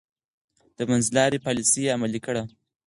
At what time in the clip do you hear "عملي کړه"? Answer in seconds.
1.95-2.43